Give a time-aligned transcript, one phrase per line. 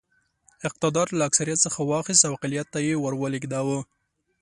[0.67, 3.79] اقتدار له اکثریت څخه واخیست او اقلیت ته یې ور ولېږداوه.